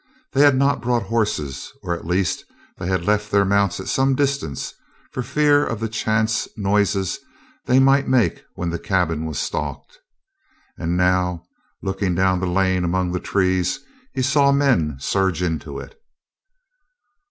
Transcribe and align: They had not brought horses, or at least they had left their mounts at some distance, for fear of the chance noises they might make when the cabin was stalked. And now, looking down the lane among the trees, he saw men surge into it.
They 0.33 0.41
had 0.41 0.57
not 0.57 0.81
brought 0.81 1.03
horses, 1.03 1.71
or 1.83 1.93
at 1.93 2.07
least 2.07 2.43
they 2.79 2.87
had 2.87 3.05
left 3.05 3.29
their 3.29 3.45
mounts 3.45 3.79
at 3.79 3.87
some 3.87 4.15
distance, 4.15 4.73
for 5.11 5.21
fear 5.21 5.63
of 5.63 5.79
the 5.79 5.87
chance 5.87 6.47
noises 6.57 7.19
they 7.67 7.77
might 7.77 8.07
make 8.07 8.43
when 8.55 8.71
the 8.71 8.79
cabin 8.79 9.25
was 9.27 9.37
stalked. 9.37 9.99
And 10.75 10.97
now, 10.97 11.43
looking 11.83 12.15
down 12.15 12.39
the 12.39 12.47
lane 12.47 12.83
among 12.83 13.11
the 13.11 13.19
trees, 13.19 13.79
he 14.11 14.23
saw 14.23 14.51
men 14.51 14.97
surge 14.99 15.43
into 15.43 15.77
it. 15.77 16.01